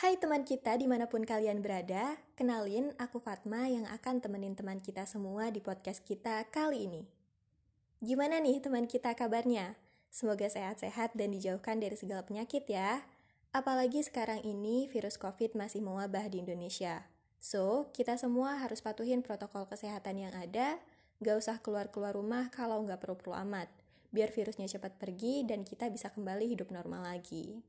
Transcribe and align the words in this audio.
Hai 0.00 0.16
teman 0.16 0.48
kita 0.48 0.80
di 0.80 0.88
mana 0.88 1.12
pun 1.12 1.28
kalian 1.28 1.60
berada, 1.60 2.16
kenalin 2.32 2.96
aku 2.96 3.20
Fatma 3.20 3.68
yang 3.68 3.84
akan 3.84 4.24
temenin 4.24 4.56
teman 4.56 4.80
kita 4.80 5.04
semua 5.04 5.52
di 5.52 5.60
podcast 5.60 6.00
kita 6.08 6.40
kali 6.48 6.88
ini. 6.88 7.04
Gimana 8.00 8.40
nih 8.40 8.64
teman 8.64 8.88
kita 8.88 9.12
kabarnya? 9.12 9.76
Semoga 10.08 10.48
sehat-sehat 10.48 11.12
dan 11.12 11.36
dijauhkan 11.36 11.84
dari 11.84 12.00
segala 12.00 12.24
penyakit 12.24 12.64
ya. 12.64 13.04
Apalagi 13.52 14.00
sekarang 14.00 14.40
ini 14.40 14.88
virus 14.88 15.20
COVID 15.20 15.52
masih 15.52 15.84
mewabah 15.84 16.32
di 16.32 16.40
Indonesia. 16.40 17.04
So, 17.36 17.92
kita 17.92 18.16
semua 18.16 18.56
harus 18.56 18.80
patuhin 18.80 19.20
protokol 19.20 19.68
kesehatan 19.68 20.16
yang 20.16 20.32
ada, 20.32 20.80
gak 21.20 21.36
usah 21.44 21.60
keluar-keluar 21.60 22.16
rumah 22.16 22.48
kalau 22.48 22.80
nggak 22.88 23.04
perlu-perlu 23.04 23.36
amat, 23.44 23.68
biar 24.16 24.32
virusnya 24.32 24.64
cepat 24.64 24.96
pergi 24.96 25.44
dan 25.44 25.60
kita 25.60 25.92
bisa 25.92 26.08
kembali 26.08 26.56
hidup 26.56 26.72
normal 26.72 27.04
lagi. 27.04 27.60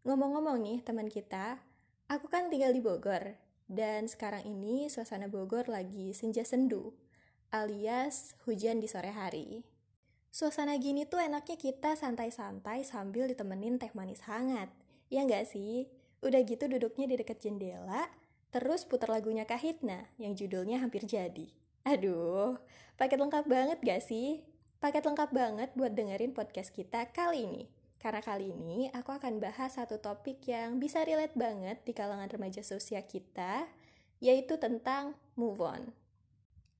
Ngomong-ngomong 0.00 0.64
nih 0.64 0.80
teman 0.80 1.12
kita, 1.12 1.60
aku 2.08 2.32
kan 2.32 2.48
tinggal 2.48 2.72
di 2.72 2.80
Bogor, 2.80 3.36
dan 3.68 4.08
sekarang 4.08 4.48
ini 4.48 4.88
suasana 4.88 5.28
Bogor 5.28 5.68
lagi 5.68 6.16
senja 6.16 6.40
sendu, 6.40 6.96
alias 7.52 8.32
hujan 8.48 8.80
di 8.80 8.88
sore 8.88 9.12
hari. 9.12 9.60
Suasana 10.32 10.80
gini 10.80 11.04
tuh 11.04 11.20
enaknya 11.20 11.60
kita 11.60 12.00
santai-santai 12.00 12.80
sambil 12.80 13.28
ditemenin 13.28 13.76
teh 13.76 13.92
manis 13.92 14.24
hangat. 14.24 14.72
Ya 15.12 15.20
nggak 15.20 15.44
sih? 15.52 15.92
Udah 16.24 16.48
gitu 16.48 16.64
duduknya 16.64 17.04
di 17.04 17.20
dekat 17.20 17.44
jendela, 17.44 18.08
terus 18.48 18.88
putar 18.88 19.12
lagunya 19.12 19.44
Kahitna 19.44 20.08
yang 20.16 20.32
judulnya 20.32 20.80
hampir 20.80 21.04
jadi. 21.04 21.52
Aduh, 21.84 22.56
paket 22.96 23.20
lengkap 23.20 23.44
banget 23.44 23.78
gak 23.84 24.00
sih? 24.04 24.44
Paket 24.80 25.04
lengkap 25.04 25.28
banget 25.32 25.68
buat 25.76 25.92
dengerin 25.92 26.32
podcast 26.32 26.72
kita 26.72 27.08
kali 27.12 27.44
ini. 27.44 27.64
Karena 28.00 28.24
kali 28.24 28.56
ini 28.56 28.88
aku 28.96 29.12
akan 29.12 29.44
bahas 29.44 29.76
satu 29.76 30.00
topik 30.00 30.40
yang 30.48 30.80
bisa 30.80 31.04
relate 31.04 31.36
banget 31.36 31.84
di 31.84 31.92
kalangan 31.92 32.32
remaja 32.32 32.64
sosial 32.64 33.04
kita, 33.04 33.68
yaitu 34.24 34.56
tentang 34.56 35.12
move 35.36 35.60
on. 35.60 35.92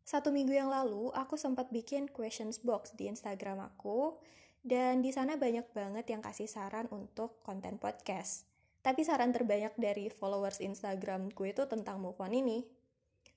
Satu 0.01 0.33
minggu 0.33 0.57
yang 0.57 0.73
lalu, 0.73 1.13
aku 1.13 1.37
sempat 1.37 1.69
bikin 1.69 2.09
questions 2.09 2.57
box 2.57 2.97
di 2.97 3.07
Instagram 3.13 3.61
aku, 3.61 4.17
dan 4.65 5.05
di 5.05 5.13
sana 5.13 5.37
banyak 5.37 5.69
banget 5.77 6.09
yang 6.09 6.25
kasih 6.25 6.49
saran 6.49 6.89
untuk 6.89 7.37
konten 7.45 7.77
podcast. 7.77 8.49
Tapi 8.81 9.05
saran 9.05 9.37
terbanyak 9.37 9.77
dari 9.77 10.09
followers 10.09 10.57
Instagramku 10.65 11.45
itu 11.45 11.69
tentang 11.69 12.01
move 12.01 12.17
on 12.17 12.33
ini. 12.33 12.65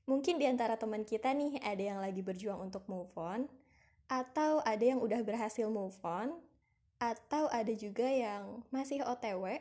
Mungkin 0.08 0.40
di 0.40 0.48
antara 0.48 0.80
teman 0.80 1.04
kita 1.04 1.36
nih 1.36 1.60
ada 1.60 1.84
yang 1.84 2.00
lagi 2.00 2.24
berjuang 2.24 2.64
untuk 2.64 2.88
move 2.88 3.12
on, 3.20 3.52
atau 4.08 4.64
ada 4.64 4.84
yang 4.84 5.04
udah 5.04 5.20
berhasil 5.20 5.68
move 5.68 6.00
on, 6.00 6.40
atau 7.12 7.52
ada 7.52 7.74
juga 7.76 8.08
yang 8.08 8.64
masih 8.72 9.04
OTW, 9.04 9.60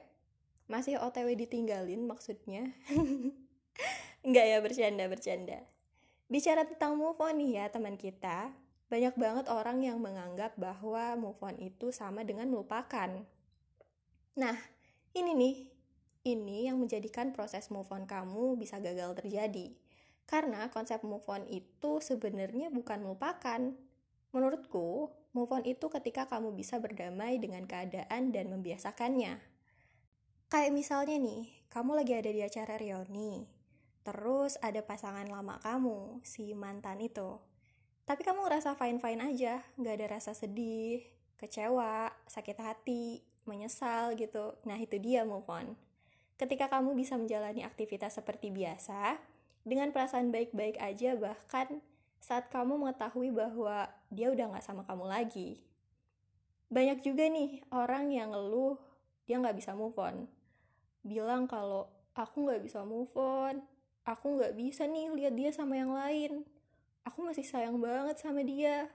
masih 0.71 1.03
OTW 1.03 1.35
ditinggalin 1.35 2.07
maksudnya. 2.07 2.71
Enggak 4.27 4.47
ya, 4.47 4.59
bercanda, 4.63 5.05
bercanda. 5.11 5.59
Bicara 6.31 6.63
tentang 6.63 6.95
move 6.95 7.19
on 7.19 7.43
nih 7.43 7.59
ya 7.59 7.65
teman 7.75 7.99
kita, 7.99 8.55
banyak 8.87 9.19
banget 9.19 9.47
orang 9.51 9.83
yang 9.83 9.99
menganggap 9.99 10.55
bahwa 10.55 11.19
move 11.19 11.41
on 11.43 11.59
itu 11.59 11.91
sama 11.91 12.23
dengan 12.23 12.47
melupakan. 12.47 13.11
Nah, 14.39 14.57
ini 15.13 15.33
nih, 15.35 15.57
ini 16.23 16.71
yang 16.71 16.79
menjadikan 16.79 17.35
proses 17.35 17.69
move 17.69 17.91
on 17.91 18.07
kamu 18.07 18.55
bisa 18.55 18.79
gagal 18.79 19.19
terjadi. 19.19 19.75
Karena 20.25 20.71
konsep 20.71 21.03
move 21.03 21.27
on 21.27 21.45
itu 21.51 21.99
sebenarnya 21.99 22.71
bukan 22.71 23.03
melupakan. 23.03 23.75
Menurutku, 24.33 25.13
Move 25.33 25.49
on 25.57 25.65
itu 25.65 25.89
ketika 25.89 26.29
kamu 26.29 26.53
bisa 26.53 26.77
berdamai 26.77 27.41
dengan 27.41 27.65
keadaan 27.65 28.37
dan 28.37 28.53
membiasakannya. 28.53 29.41
Kayak 30.53 30.73
misalnya 30.77 31.17
nih, 31.17 31.49
kamu 31.73 31.97
lagi 31.97 32.13
ada 32.13 32.29
di 32.29 32.45
acara 32.45 32.77
reuni, 32.77 33.49
terus 34.05 34.61
ada 34.61 34.85
pasangan 34.85 35.25
lama 35.25 35.57
kamu, 35.65 36.21
si 36.21 36.53
mantan 36.53 37.01
itu. 37.01 37.41
Tapi 38.05 38.21
kamu 38.21 38.45
ngerasa 38.45 38.77
fine-fine 38.77 39.25
aja, 39.25 39.65
gak 39.81 39.95
ada 39.97 40.07
rasa 40.21 40.37
sedih, 40.37 41.01
kecewa, 41.41 42.13
sakit 42.29 42.59
hati, 42.61 43.25
menyesal 43.49 44.13
gitu. 44.21 44.53
Nah 44.69 44.77
itu 44.77 45.01
dia 45.01 45.25
move 45.25 45.49
on. 45.49 45.73
Ketika 46.37 46.69
kamu 46.69 46.93
bisa 46.93 47.17
menjalani 47.17 47.65
aktivitas 47.65 48.21
seperti 48.21 48.53
biasa, 48.53 49.17
dengan 49.65 49.95
perasaan 49.95 50.35
baik-baik 50.35 50.77
aja 50.83 51.15
bahkan 51.15 51.81
saat 52.23 52.47
kamu 52.55 52.79
mengetahui 52.79 53.35
bahwa 53.35 53.91
dia 54.07 54.31
udah 54.31 54.55
gak 54.55 54.63
sama 54.63 54.87
kamu 54.87 55.11
lagi. 55.11 55.59
Banyak 56.71 57.03
juga 57.03 57.27
nih 57.27 57.67
orang 57.75 58.15
yang 58.15 58.31
ngeluh 58.31 58.79
dia 59.27 59.43
gak 59.43 59.59
bisa 59.59 59.75
move 59.75 59.99
on. 59.99 60.31
Bilang 61.03 61.51
kalau 61.51 61.91
aku 62.15 62.47
gak 62.47 62.63
bisa 62.63 62.87
move 62.87 63.11
on, 63.19 63.67
aku 64.07 64.39
gak 64.39 64.55
bisa 64.55 64.87
nih 64.87 65.11
lihat 65.11 65.35
dia 65.35 65.51
sama 65.51 65.83
yang 65.83 65.91
lain. 65.91 66.47
Aku 67.03 67.27
masih 67.27 67.43
sayang 67.43 67.83
banget 67.83 68.23
sama 68.23 68.47
dia. 68.47 68.87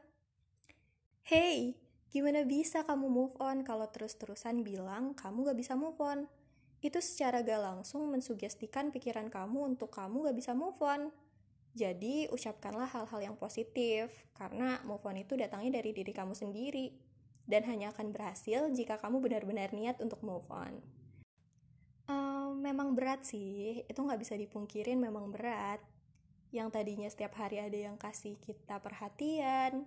Hey, 1.28 1.76
gimana 2.08 2.48
bisa 2.48 2.88
kamu 2.88 3.12
move 3.12 3.36
on 3.44 3.68
kalau 3.68 3.92
terus-terusan 3.92 4.64
bilang 4.64 5.12
kamu 5.12 5.52
gak 5.52 5.60
bisa 5.60 5.76
move 5.76 6.00
on? 6.00 6.32
Itu 6.80 7.04
secara 7.04 7.44
gak 7.44 7.60
langsung 7.60 8.08
mensugestikan 8.08 8.96
pikiran 8.96 9.28
kamu 9.28 9.76
untuk 9.76 9.92
kamu 9.92 10.32
gak 10.32 10.38
bisa 10.40 10.56
move 10.56 10.80
on. 10.80 11.12
Jadi, 11.78 12.26
ucapkanlah 12.34 12.90
hal-hal 12.90 13.22
yang 13.22 13.38
positif, 13.38 14.10
karena 14.34 14.82
move 14.82 15.06
on 15.06 15.22
itu 15.22 15.38
datangnya 15.38 15.78
dari 15.78 15.94
diri 15.94 16.10
kamu 16.10 16.34
sendiri, 16.34 16.90
dan 17.46 17.62
hanya 17.70 17.94
akan 17.94 18.10
berhasil 18.10 18.74
jika 18.74 18.98
kamu 18.98 19.22
benar-benar 19.22 19.70
niat 19.78 20.02
untuk 20.02 20.26
move 20.26 20.50
on. 20.50 20.82
Um, 22.10 22.58
memang 22.66 22.98
berat 22.98 23.22
sih, 23.22 23.86
itu 23.86 24.00
nggak 24.00 24.18
bisa 24.26 24.34
dipungkirin 24.34 24.98
memang 24.98 25.30
berat. 25.30 25.78
Yang 26.50 26.74
tadinya 26.74 27.10
setiap 27.12 27.38
hari 27.38 27.62
ada 27.62 27.78
yang 27.78 28.00
kasih 28.00 28.40
kita 28.42 28.82
perhatian, 28.82 29.86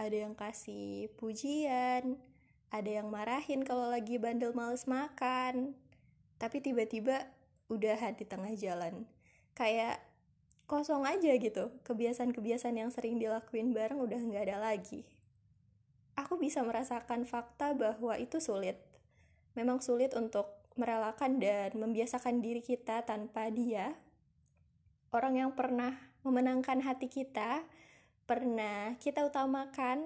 ada 0.00 0.16
yang 0.16 0.32
kasih 0.32 1.12
pujian, 1.20 2.16
ada 2.72 2.90
yang 2.90 3.12
marahin 3.12 3.66
kalau 3.66 3.90
lagi 3.92 4.16
bandel 4.16 4.56
males 4.56 4.88
makan, 4.88 5.76
tapi 6.40 6.64
tiba-tiba 6.64 7.28
udah 7.68 8.16
di 8.16 8.24
tengah 8.24 8.54
jalan. 8.56 9.04
Kayak 9.52 10.00
kosong 10.66 11.04
aja 11.04 11.32
gitu. 11.36 11.70
Kebiasaan-kebiasaan 11.86 12.76
yang 12.76 12.90
sering 12.90 13.18
dilakuin 13.20 13.74
bareng 13.74 14.00
udah 14.00 14.20
nggak 14.20 14.44
ada 14.50 14.58
lagi. 14.72 15.04
Aku 16.18 16.36
bisa 16.36 16.60
merasakan 16.60 17.24
fakta 17.24 17.72
bahwa 17.72 18.16
itu 18.20 18.38
sulit. 18.38 18.80
Memang 19.56 19.80
sulit 19.80 20.12
untuk 20.12 20.48
merelakan 20.76 21.40
dan 21.40 21.76
membiasakan 21.76 22.40
diri 22.40 22.64
kita 22.64 23.04
tanpa 23.04 23.48
dia. 23.52 23.96
Orang 25.12 25.36
yang 25.36 25.52
pernah 25.52 25.92
memenangkan 26.24 26.80
hati 26.80 27.10
kita 27.10 27.64
pernah 28.22 28.94
kita 29.02 29.26
utamakan 29.26 30.00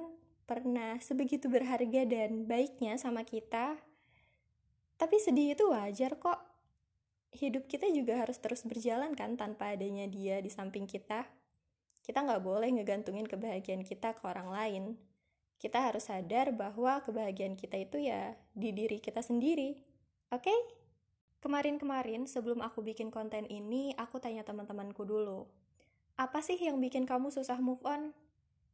pernah 0.48 0.96
sebegitu 1.02 1.50
berharga 1.50 2.06
dan 2.06 2.46
baiknya 2.46 2.96
sama 2.96 3.26
kita. 3.26 3.76
Tapi 4.96 5.16
sedih 5.20 5.52
itu 5.52 5.68
wajar 5.68 6.16
kok 6.16 6.40
hidup 7.36 7.68
kita 7.68 7.86
juga 7.92 8.24
harus 8.24 8.40
terus 8.40 8.64
berjalan 8.64 9.12
kan 9.12 9.36
tanpa 9.36 9.76
adanya 9.76 10.08
dia 10.08 10.40
di 10.40 10.48
samping 10.48 10.88
kita. 10.88 11.28
Kita 12.00 12.24
nggak 12.24 12.40
boleh 12.40 12.72
ngegantungin 12.72 13.28
kebahagiaan 13.28 13.84
kita 13.84 14.16
ke 14.16 14.22
orang 14.24 14.48
lain. 14.48 14.84
Kita 15.60 15.84
harus 15.84 16.08
sadar 16.08 16.52
bahwa 16.56 17.04
kebahagiaan 17.04 17.56
kita 17.56 17.76
itu 17.76 18.08
ya 18.08 18.36
di 18.56 18.72
diri 18.72 18.98
kita 18.98 19.20
sendiri. 19.20 19.76
Oke? 20.32 20.48
Okay? 20.48 20.58
Kemarin-kemarin 21.44 22.24
sebelum 22.26 22.64
aku 22.64 22.82
bikin 22.82 23.12
konten 23.12 23.46
ini, 23.46 23.94
aku 23.94 24.18
tanya 24.18 24.42
teman-temanku 24.42 25.06
dulu. 25.06 25.46
Apa 26.16 26.40
sih 26.40 26.58
yang 26.58 26.80
bikin 26.80 27.04
kamu 27.04 27.30
susah 27.30 27.60
move 27.60 27.84
on? 27.86 28.16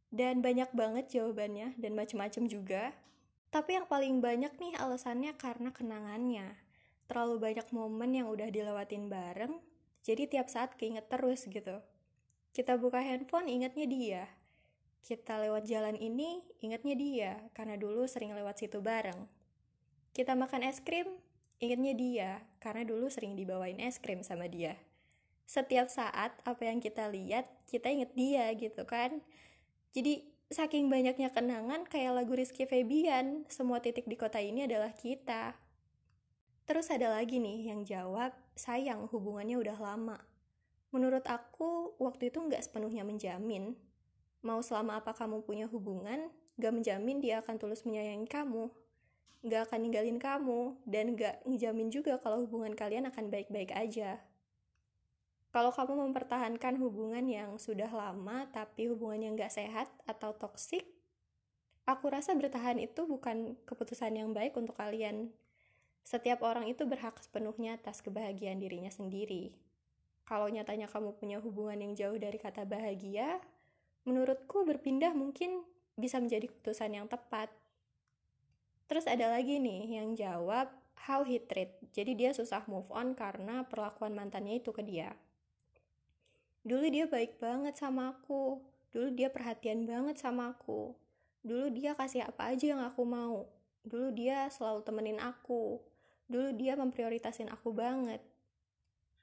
Dan 0.09 0.41
banyak 0.41 0.71
banget 0.73 1.11
jawabannya 1.11 1.75
dan 1.77 1.93
macem-macem 1.99 2.47
juga. 2.47 2.95
Tapi 3.53 3.77
yang 3.77 3.87
paling 3.91 4.23
banyak 4.25 4.55
nih 4.57 4.79
alasannya 4.81 5.37
karena 5.37 5.75
kenangannya 5.75 6.57
terlalu 7.07 7.39
banyak 7.39 7.67
momen 7.75 8.11
yang 8.13 8.27
udah 8.31 8.49
dilewatin 8.49 9.07
bareng, 9.11 9.59
jadi 10.03 10.27
tiap 10.27 10.51
saat 10.51 10.75
keinget 10.75 11.07
terus 11.07 11.47
gitu. 11.47 11.79
Kita 12.53 12.77
buka 12.77 13.01
handphone, 13.01 13.49
ingetnya 13.49 13.87
dia. 13.87 14.25
Kita 15.03 15.41
lewat 15.41 15.67
jalan 15.67 15.97
ini, 15.97 16.43
ingetnya 16.61 16.95
dia, 16.95 17.33
karena 17.57 17.79
dulu 17.79 18.07
sering 18.07 18.35
lewat 18.35 18.61
situ 18.61 18.79
bareng. 18.83 19.31
Kita 20.13 20.37
makan 20.37 20.67
es 20.69 20.79
krim, 20.85 21.09
ingetnya 21.63 21.95
dia, 21.97 22.31
karena 22.61 22.85
dulu 22.85 23.09
sering 23.09 23.39
dibawain 23.39 23.81
es 23.81 23.97
krim 23.97 24.21
sama 24.21 24.51
dia. 24.51 24.77
Setiap 25.49 25.89
saat, 25.89 26.37
apa 26.45 26.63
yang 26.67 26.79
kita 26.79 27.09
lihat, 27.09 27.49
kita 27.71 27.89
inget 27.89 28.13
dia 28.13 28.51
gitu 28.53 28.85
kan. 28.85 29.23
Jadi, 29.97 30.29
saking 30.53 30.93
banyaknya 30.93 31.33
kenangan 31.33 31.89
kayak 31.89 32.13
lagu 32.23 32.37
Rizky 32.37 32.69
Febian, 32.69 33.49
semua 33.49 33.81
titik 33.81 34.05
di 34.05 34.21
kota 34.21 34.39
ini 34.39 34.69
adalah 34.69 34.93
kita. 34.93 35.57
Terus 36.63 36.89
ada 36.95 37.11
lagi 37.11 37.43
nih 37.43 37.75
yang 37.75 37.83
jawab, 37.83 38.31
sayang 38.55 39.11
hubungannya 39.11 39.59
udah 39.59 39.79
lama. 39.79 40.19
Menurut 40.95 41.27
aku, 41.27 41.97
waktu 41.99 42.29
itu 42.29 42.39
nggak 42.39 42.63
sepenuhnya 42.63 43.03
menjamin. 43.03 43.75
Mau 44.43 44.59
selama 44.59 44.99
apa 44.99 45.15
kamu 45.15 45.47
punya 45.47 45.71
hubungan, 45.71 46.27
gak 46.59 46.75
menjamin 46.75 47.23
dia 47.23 47.39
akan 47.41 47.57
tulus 47.63 47.87
menyayangi 47.87 48.27
kamu. 48.27 48.71
gak 49.43 49.67
akan 49.67 49.79
ninggalin 49.83 50.23
kamu, 50.23 50.79
dan 50.87 51.19
gak 51.19 51.43
ngejamin 51.43 51.91
juga 51.91 52.15
kalau 52.23 52.47
hubungan 52.47 52.79
kalian 52.79 53.11
akan 53.11 53.27
baik-baik 53.27 53.75
aja. 53.75 54.23
Kalau 55.51 55.75
kamu 55.75 55.99
mempertahankan 55.99 56.79
hubungan 56.79 57.27
yang 57.27 57.59
sudah 57.59 57.91
lama 57.91 58.47
tapi 58.55 58.87
hubungannya 58.87 59.35
gak 59.35 59.51
sehat 59.51 59.91
atau 60.07 60.31
toksik, 60.31 60.87
aku 61.91 62.07
rasa 62.07 62.39
bertahan 62.39 62.79
itu 62.79 63.03
bukan 63.03 63.59
keputusan 63.67 64.15
yang 64.15 64.31
baik 64.31 64.55
untuk 64.55 64.79
kalian. 64.79 65.35
Setiap 66.03 66.43
orang 66.43 66.67
itu 66.67 66.83
berhak 66.85 67.19
sepenuhnya 67.23 67.79
atas 67.79 68.03
kebahagiaan 68.03 68.59
dirinya 68.59 68.91
sendiri. 68.91 69.55
Kalau 70.27 70.47
nyatanya 70.51 70.91
kamu 70.91 71.15
punya 71.19 71.39
hubungan 71.39 71.79
yang 71.79 71.93
jauh 71.95 72.19
dari 72.19 72.39
kata 72.39 72.67
bahagia, 72.67 73.43
menurutku 74.07 74.67
berpindah 74.67 75.15
mungkin 75.15 75.63
bisa 75.95 76.19
menjadi 76.19 76.51
keputusan 76.51 76.95
yang 76.95 77.07
tepat. 77.07 77.51
Terus 78.91 79.07
ada 79.09 79.31
lagi 79.31 79.57
nih 79.63 80.03
yang 80.03 80.15
jawab 80.19 80.69
how 81.07 81.27
he 81.27 81.43
treat. 81.43 81.75
Jadi 81.95 82.15
dia 82.15 82.31
susah 82.35 82.67
move 82.71 82.87
on 82.93 83.15
karena 83.17 83.67
perlakuan 83.67 84.15
mantannya 84.15 84.61
itu 84.63 84.71
ke 84.71 84.83
dia. 84.85 85.15
Dulu 86.63 86.87
dia 86.93 87.11
baik 87.11 87.43
banget 87.43 87.75
sama 87.75 88.15
aku. 88.15 88.63
Dulu 88.95 89.11
dia 89.17 89.33
perhatian 89.33 89.83
banget 89.89 90.21
sama 90.23 90.55
aku. 90.55 90.95
Dulu 91.43 91.75
dia 91.75 91.99
kasih 91.99 92.23
apa 92.23 92.55
aja 92.55 92.77
yang 92.77 92.83
aku 92.87 93.03
mau. 93.03 93.51
Dulu 93.83 94.15
dia 94.15 94.47
selalu 94.47 94.87
temenin 94.87 95.19
aku. 95.19 95.83
Dulu 96.31 96.55
dia 96.55 96.79
memprioritasin 96.79 97.51
aku 97.51 97.75
banget. 97.75 98.23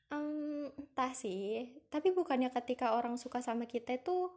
Um, 0.10 0.74
entah 0.74 1.14
sih 1.14 1.70
tapi 1.94 2.10
bukannya 2.10 2.50
ketika 2.50 2.98
orang 2.98 3.14
suka 3.14 3.46
sama 3.46 3.70
kita 3.70 4.02
itu 4.02 4.34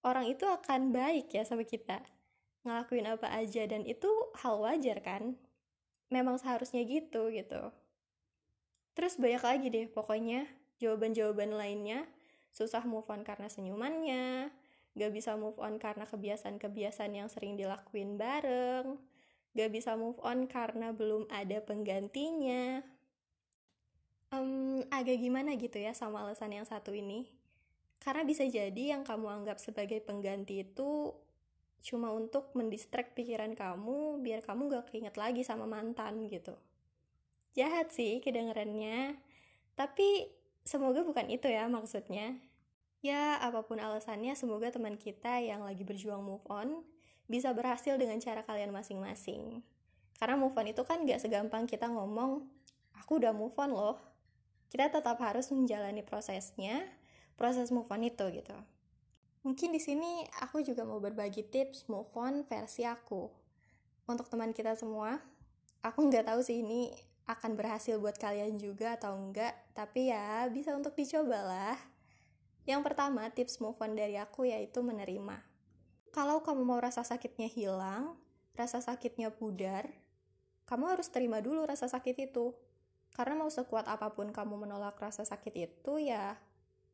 orang 0.00 0.24
itu 0.24 0.48
akan 0.48 0.90
baik 0.90 1.30
ya 1.30 1.46
sama 1.46 1.62
kita. 1.62 2.02
Ngelakuin 2.64 3.06
apa 3.06 3.28
aja 3.30 3.68
dan 3.68 3.84
itu 3.84 4.08
hal 4.40 4.58
wajar 4.58 4.98
kan? 5.04 5.36
Memang 6.08 6.40
seharusnya 6.40 6.82
gitu 6.88 7.30
gitu. 7.30 7.70
Terus 8.94 9.18
banyak 9.20 9.42
lagi 9.42 9.66
deh 9.68 9.86
pokoknya 9.90 10.48
jawaban-jawaban 10.80 11.54
lainnya. 11.54 12.08
Susah 12.54 12.86
move 12.86 13.06
on 13.10 13.26
karena 13.26 13.50
senyumannya 13.50 14.54
gak 14.94 15.10
bisa 15.10 15.34
move 15.34 15.58
on 15.58 15.82
karena 15.82 16.06
kebiasaan-kebiasaan 16.06 17.18
yang 17.18 17.26
sering 17.26 17.58
dilakuin 17.58 18.14
bareng 18.14 18.94
gak 19.54 19.70
bisa 19.70 19.94
move 19.94 20.18
on 20.20 20.50
karena 20.50 20.90
belum 20.90 21.30
ada 21.30 21.62
penggantinya. 21.62 22.82
Um, 24.34 24.82
agak 24.90 25.22
gimana 25.22 25.54
gitu 25.54 25.78
ya 25.78 25.94
sama 25.94 26.26
alasan 26.26 26.58
yang 26.58 26.66
satu 26.66 26.90
ini? 26.90 27.30
Karena 28.02 28.26
bisa 28.26 28.42
jadi 28.42 28.98
yang 28.98 29.06
kamu 29.06 29.30
anggap 29.30 29.62
sebagai 29.62 30.02
pengganti 30.02 30.66
itu 30.66 31.14
cuma 31.84 32.10
untuk 32.10 32.50
mendistract 32.58 33.14
pikiran 33.14 33.54
kamu 33.54 34.18
biar 34.24 34.42
kamu 34.42 34.74
gak 34.74 34.90
keinget 34.90 35.14
lagi 35.14 35.46
sama 35.46 35.70
mantan 35.70 36.26
gitu. 36.26 36.58
Jahat 37.54 37.94
sih 37.94 38.18
kedengerannya. 38.18 39.22
Tapi 39.78 40.26
semoga 40.66 41.06
bukan 41.06 41.30
itu 41.30 41.46
ya 41.46 41.70
maksudnya. 41.70 42.34
Ya 43.04 43.38
apa 43.38 43.62
pun 43.62 43.78
alasannya 43.78 44.34
semoga 44.34 44.72
teman 44.74 44.98
kita 44.98 45.38
yang 45.38 45.62
lagi 45.62 45.86
berjuang 45.86 46.24
move 46.24 46.42
on 46.50 46.82
bisa 47.30 47.52
berhasil 47.56 47.96
dengan 47.96 48.20
cara 48.20 48.44
kalian 48.44 48.72
masing-masing 48.72 49.64
karena 50.20 50.36
move 50.38 50.54
on 50.54 50.68
itu 50.68 50.82
kan 50.84 51.02
gak 51.04 51.20
segampang 51.20 51.64
kita 51.64 51.88
ngomong 51.88 52.44
aku 52.96 53.18
udah 53.20 53.32
move 53.32 53.54
on 53.58 53.72
loh 53.72 54.14
kita 54.74 54.90
tetap 54.90 55.22
harus 55.22 55.54
menjalani 55.54 56.02
prosesnya, 56.02 56.82
proses 57.38 57.70
move 57.70 57.86
on 57.94 58.02
itu 58.02 58.26
gitu. 58.34 58.58
Mungkin 59.46 59.70
di 59.70 59.78
sini 59.78 60.26
aku 60.42 60.66
juga 60.66 60.82
mau 60.82 60.98
berbagi 60.98 61.46
tips 61.46 61.86
move 61.86 62.10
on 62.18 62.42
versi 62.42 62.82
aku. 62.82 63.30
Untuk 64.10 64.26
teman 64.26 64.50
kita 64.50 64.74
semua, 64.74 65.22
aku 65.78 66.10
nggak 66.10 66.26
tahu 66.26 66.42
sih 66.42 66.66
ini 66.66 66.90
akan 67.30 67.54
berhasil 67.54 68.02
buat 68.02 68.18
kalian 68.18 68.58
juga 68.58 68.98
atau 68.98 69.14
enggak, 69.14 69.54
tapi 69.78 70.10
ya 70.10 70.50
bisa 70.50 70.74
untuk 70.74 70.98
dicoba 70.98 71.46
lah. 71.46 71.78
Yang 72.66 72.82
pertama, 72.82 73.30
tips 73.30 73.62
move 73.62 73.78
on 73.78 73.94
dari 73.94 74.18
aku 74.18 74.50
yaitu 74.50 74.82
menerima. 74.82 75.53
Kalau 76.14 76.46
kamu 76.46 76.62
mau 76.62 76.78
rasa 76.78 77.02
sakitnya 77.02 77.50
hilang, 77.50 78.14
rasa 78.54 78.78
sakitnya 78.78 79.34
pudar, 79.34 79.90
kamu 80.62 80.94
harus 80.94 81.10
terima 81.10 81.42
dulu 81.42 81.66
rasa 81.66 81.90
sakit 81.90 82.30
itu. 82.30 82.54
Karena 83.10 83.34
mau 83.34 83.50
sekuat 83.50 83.90
apa 83.90 84.14
pun 84.14 84.30
kamu 84.30 84.62
menolak 84.62 84.94
rasa 84.94 85.26
sakit 85.26 85.54
itu, 85.58 85.92
ya 85.98 86.38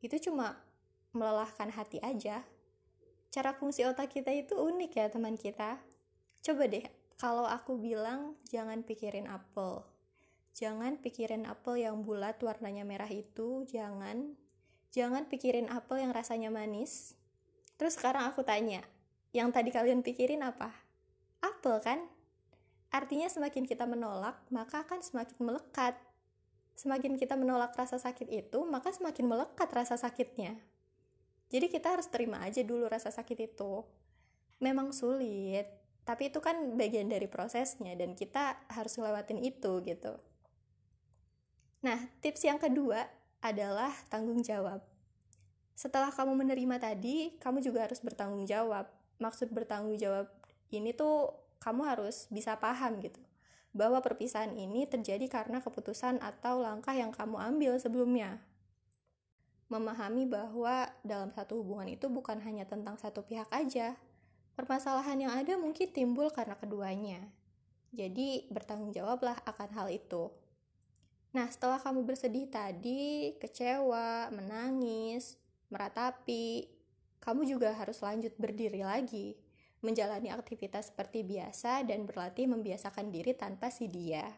itu 0.00 0.16
cuma 0.24 0.56
melelahkan 1.12 1.68
hati 1.68 2.00
aja. 2.00 2.40
Cara 3.28 3.52
fungsi 3.52 3.84
otak 3.84 4.08
kita 4.08 4.32
itu 4.32 4.56
unik 4.56 4.92
ya 4.96 5.06
teman 5.12 5.36
kita. 5.36 5.76
Coba 6.40 6.64
deh, 6.64 6.88
kalau 7.20 7.44
aku 7.44 7.76
bilang 7.76 8.40
jangan 8.48 8.80
pikirin 8.80 9.28
apel. 9.28 9.84
Jangan 10.56 10.96
pikirin 10.96 11.44
apel 11.44 11.84
yang 11.84 12.00
bulat 12.08 12.40
warnanya 12.40 12.88
merah 12.88 13.12
itu, 13.12 13.68
jangan. 13.68 14.32
Jangan 14.96 15.28
pikirin 15.28 15.68
apel 15.68 16.08
yang 16.08 16.16
rasanya 16.16 16.48
manis. 16.48 17.12
Terus 17.76 18.00
sekarang 18.00 18.24
aku 18.28 18.42
tanya, 18.42 18.80
yang 19.30 19.54
tadi 19.54 19.70
kalian 19.70 20.02
pikirin 20.02 20.42
apa? 20.42 20.74
Apel 21.42 21.78
kan? 21.80 21.98
Artinya 22.90 23.30
semakin 23.30 23.64
kita 23.66 23.86
menolak, 23.86 24.42
maka 24.50 24.82
akan 24.82 25.00
semakin 25.00 25.38
melekat 25.38 25.94
semakin 26.80 27.20
kita 27.20 27.36
menolak 27.36 27.76
rasa 27.76 28.00
sakit 28.00 28.24
itu, 28.32 28.64
maka 28.64 28.88
semakin 28.88 29.28
melekat 29.28 29.68
rasa 29.68 30.00
sakitnya. 30.00 30.56
Jadi 31.52 31.68
kita 31.68 31.92
harus 31.92 32.08
terima 32.08 32.40
aja 32.40 32.64
dulu 32.64 32.88
rasa 32.88 33.12
sakit 33.12 33.52
itu. 33.52 33.84
Memang 34.64 34.96
sulit, 34.96 35.68
tapi 36.08 36.32
itu 36.32 36.40
kan 36.40 36.56
bagian 36.80 37.12
dari 37.12 37.28
prosesnya 37.28 37.92
dan 38.00 38.16
kita 38.16 38.64
harus 38.72 38.96
lewatin 38.96 39.44
itu 39.44 39.84
gitu. 39.84 40.16
Nah, 41.84 42.00
tips 42.24 42.48
yang 42.48 42.56
kedua 42.56 43.04
adalah 43.44 43.92
tanggung 44.08 44.40
jawab. 44.40 44.80
Setelah 45.76 46.12
kamu 46.12 46.32
menerima 46.32 46.76
tadi, 46.80 47.36
kamu 47.40 47.60
juga 47.60 47.88
harus 47.88 48.00
bertanggung 48.00 48.48
jawab. 48.48 48.88
Maksud 49.20 49.52
bertanggung 49.52 50.00
jawab 50.00 50.32
ini 50.72 50.96
tuh 50.96 51.36
kamu 51.60 51.84
harus 51.84 52.26
bisa 52.32 52.56
paham 52.56 52.98
gitu 53.04 53.20
bahwa 53.70 54.02
perpisahan 54.02 54.50
ini 54.58 54.86
terjadi 54.86 55.22
karena 55.30 55.62
keputusan 55.62 56.18
atau 56.18 56.58
langkah 56.58 56.94
yang 56.94 57.14
kamu 57.14 57.38
ambil 57.38 57.78
sebelumnya. 57.78 58.42
Memahami 59.70 60.26
bahwa 60.26 60.90
dalam 61.06 61.30
satu 61.30 61.62
hubungan 61.62 61.86
itu 61.86 62.10
bukan 62.10 62.42
hanya 62.42 62.66
tentang 62.66 62.98
satu 62.98 63.22
pihak 63.22 63.46
aja. 63.54 63.94
Permasalahan 64.58 65.22
yang 65.22 65.32
ada 65.38 65.54
mungkin 65.54 65.94
timbul 65.94 66.34
karena 66.34 66.58
keduanya. 66.58 67.22
Jadi, 67.94 68.50
bertanggung 68.50 68.90
jawablah 68.90 69.38
akan 69.46 69.70
hal 69.70 69.88
itu. 69.94 70.34
Nah, 71.30 71.46
setelah 71.46 71.78
kamu 71.78 72.02
bersedih 72.02 72.50
tadi, 72.50 73.38
kecewa, 73.38 74.34
menangis, 74.34 75.38
meratapi, 75.70 76.66
kamu 77.20 77.46
juga 77.48 77.76
harus 77.76 78.00
lanjut 78.00 78.32
berdiri 78.40 78.84
lagi 78.84 79.36
menjalani 79.80 80.28
aktivitas 80.28 80.92
seperti 80.92 81.24
biasa 81.24 81.84
dan 81.88 82.04
berlatih 82.04 82.48
membiasakan 82.48 83.08
diri 83.08 83.32
tanpa 83.32 83.72
si 83.72 83.88
dia. 83.88 84.28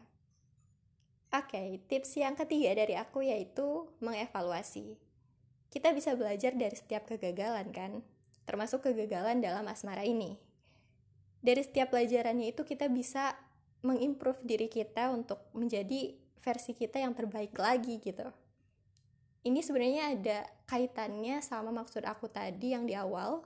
Oke, 1.33 1.57
okay, 1.57 1.69
tips 1.89 2.15
yang 2.15 2.37
ketiga 2.37 2.77
dari 2.77 2.95
aku 2.95 3.25
yaitu 3.25 3.89
mengevaluasi. 3.99 4.95
Kita 5.67 5.89
bisa 5.91 6.13
belajar 6.13 6.53
dari 6.53 6.77
setiap 6.77 7.09
kegagalan 7.09 7.73
kan, 7.73 8.05
termasuk 8.45 8.85
kegagalan 8.85 9.41
dalam 9.41 9.65
asmara 9.65 10.05
ini. 10.05 10.37
Dari 11.43 11.59
setiap 11.65 11.91
pelajarannya 11.91 12.53
itu 12.53 12.63
kita 12.63 12.87
bisa 12.87 13.35
mengimprove 13.83 14.39
diri 14.45 14.71
kita 14.71 15.11
untuk 15.11 15.43
menjadi 15.51 16.15
versi 16.39 16.71
kita 16.71 17.03
yang 17.03 17.17
terbaik 17.17 17.51
lagi 17.57 17.99
gitu. 17.99 18.29
Ini 19.43 19.59
sebenarnya 19.59 20.03
ada 20.15 20.39
kaitannya 20.73 21.37
sama 21.45 21.69
maksud 21.69 22.01
aku 22.01 22.25
tadi 22.33 22.73
yang 22.73 22.89
di 22.89 22.97
awal, 22.97 23.45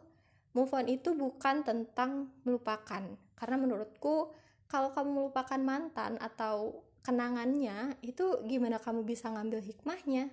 move 0.55 0.71
on 0.71 0.87
itu 0.87 1.11
bukan 1.11 1.67
tentang 1.67 2.31
melupakan. 2.47 3.03
Karena 3.35 3.55
menurutku 3.59 4.31
kalau 4.71 4.95
kamu 4.95 5.11
melupakan 5.11 5.59
mantan 5.59 6.15
atau 6.23 6.87
kenangannya 7.03 7.99
itu 7.99 8.47
gimana 8.47 8.79
kamu 8.79 9.03
bisa 9.03 9.27
ngambil 9.27 9.59
hikmahnya? 9.59 10.31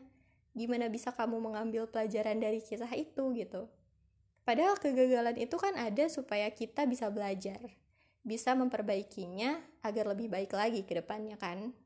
Gimana 0.55 0.87
bisa 0.87 1.11
kamu 1.11 1.43
mengambil 1.43 1.91
pelajaran 1.91 2.39
dari 2.39 2.63
kisah 2.63 2.95
itu 2.95 3.35
gitu. 3.35 3.67
Padahal 4.47 4.79
kegagalan 4.79 5.35
itu 5.35 5.59
kan 5.59 5.75
ada 5.75 6.07
supaya 6.07 6.47
kita 6.55 6.87
bisa 6.87 7.11
belajar 7.11 7.59
bisa 8.25 8.57
memperbaikinya 8.57 9.61
agar 9.85 10.17
lebih 10.17 10.33
baik 10.33 10.57
lagi 10.57 10.81
ke 10.89 10.97
depannya 10.97 11.37
kan. 11.37 11.77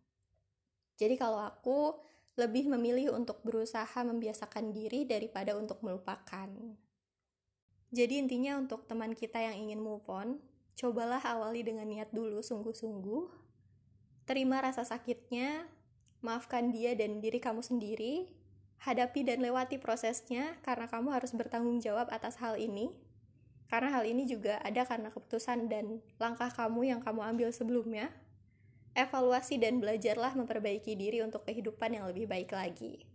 Jadi 0.95 1.19
kalau 1.19 1.43
aku 1.43 1.99
lebih 2.39 2.71
memilih 2.71 3.19
untuk 3.19 3.43
berusaha 3.43 3.99
membiasakan 4.07 4.71
diri 4.71 5.03
daripada 5.03 5.59
untuk 5.59 5.83
melupakan. 5.83 6.47
Jadi 7.91 8.15
intinya 8.23 8.55
untuk 8.63 8.87
teman 8.87 9.19
kita 9.19 9.43
yang 9.43 9.59
ingin 9.59 9.83
move 9.83 10.07
on, 10.07 10.39
cobalah 10.79 11.19
awali 11.19 11.67
dengan 11.67 11.91
niat 11.91 12.15
dulu 12.15 12.39
sungguh-sungguh. 12.39 13.27
Terima 14.23 14.63
rasa 14.63 14.87
sakitnya, 14.87 15.67
maafkan 16.23 16.71
dia 16.71 16.95
dan 16.95 17.19
diri 17.19 17.43
kamu 17.43 17.59
sendiri, 17.59 18.31
hadapi 18.87 19.27
dan 19.27 19.43
lewati 19.43 19.83
prosesnya 19.83 20.55
karena 20.63 20.87
kamu 20.87 21.11
harus 21.11 21.35
bertanggung 21.35 21.83
jawab 21.83 22.07
atas 22.15 22.39
hal 22.39 22.55
ini. 22.55 22.95
Karena 23.67 23.99
hal 23.99 24.07
ini 24.07 24.25
juga 24.25 24.63
ada 24.63 24.87
karena 24.87 25.11
keputusan 25.11 25.67
dan 25.67 26.01
langkah 26.23 26.49
kamu 26.55 26.95
yang 26.95 27.01
kamu 27.03 27.21
ambil 27.35 27.49
sebelumnya. 27.51 28.15
Evaluasi 28.97 29.61
dan 29.61 29.81
belajarlah 29.81 30.37
memperbaiki 30.37 30.97
diri 30.97 31.25
untuk 31.25 31.45
kehidupan 31.49 31.97
yang 31.97 32.05
lebih 32.09 32.29
baik 32.29 32.53
lagi. 32.53 33.09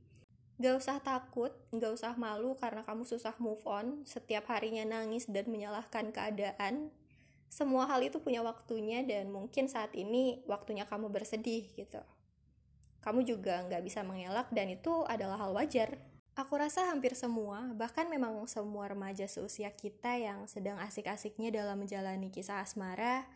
Gak 0.61 0.79
usah 0.79 1.01
takut, 1.01 1.49
gak 1.73 1.91
usah 1.97 2.13
malu 2.13 2.53
karena 2.55 2.85
kamu 2.85 3.03
susah 3.09 3.33
move 3.41 3.65
on, 3.65 4.05
setiap 4.05 4.45
harinya 4.53 4.85
nangis 4.85 5.25
dan 5.25 5.49
menyalahkan 5.49 6.13
keadaan. 6.13 6.93
Semua 7.49 7.89
hal 7.89 8.05
itu 8.05 8.21
punya 8.21 8.45
waktunya 8.45 9.01
dan 9.01 9.33
mungkin 9.33 9.65
saat 9.65 9.93
ini 9.97 10.45
waktunya 10.45 10.85
kamu 10.85 11.09
bersedih 11.09 11.73
gitu. 11.73 12.01
Kamu 13.03 13.25
juga 13.25 13.65
gak 13.67 13.83
bisa 13.83 14.05
mengelak 14.05 14.47
dan 14.53 14.71
itu 14.71 15.03
adalah 15.09 15.41
hal 15.41 15.51
wajar. 15.51 15.97
Aku 16.33 16.57
rasa 16.57 16.89
hampir 16.89 17.13
semua, 17.13 17.75
bahkan 17.77 18.09
memang 18.09 18.47
semua 18.49 18.89
remaja 18.89 19.29
seusia 19.29 19.69
kita 19.69 20.17
yang 20.17 20.49
sedang 20.49 20.81
asik-asiknya 20.81 21.53
dalam 21.53 21.77
menjalani 21.77 22.33
kisah 22.33 22.57
asmara, 22.57 23.29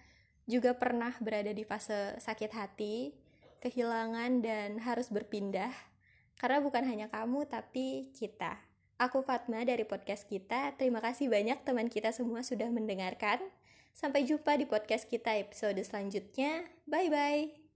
juga 0.48 0.74
pernah 0.80 1.12
berada 1.20 1.51
di 1.51 1.68
fase 1.68 2.16
sakit 2.24 2.51
hati, 2.56 3.12
kehilangan, 3.60 4.39
dan 4.39 4.80
harus 4.82 5.12
berpindah. 5.12 5.75
Karena 6.39 6.63
bukan 6.63 6.88
hanya 6.88 7.12
kamu, 7.12 7.46
tapi 7.51 8.16
kita. 8.16 8.58
Aku 8.98 9.22
Fatma 9.22 9.62
dari 9.62 9.86
podcast 9.86 10.25
kita. 10.25 10.74
Terima 10.80 11.04
kasih 11.04 11.30
banyak 11.30 11.62
teman 11.62 11.92
kita 11.92 12.10
semua 12.16 12.42
sudah 12.42 12.72
mendengarkan. 12.74 13.44
Sampai 13.94 14.25
jumpa 14.25 14.58
di 14.58 14.66
podcast 14.66 15.06
kita 15.06 15.38
episode 15.38 15.77
selanjutnya. 15.86 16.66
Bye 16.89 17.10
bye. 17.12 17.66